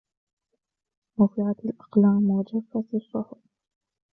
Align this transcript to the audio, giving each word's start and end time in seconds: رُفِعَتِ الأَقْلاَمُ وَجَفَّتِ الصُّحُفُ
رُفِعَتِ 1.19 1.65
الأَقْلاَمُ 1.65 2.29
وَجَفَّتِ 2.29 2.87
الصُّحُفُ 2.93 3.35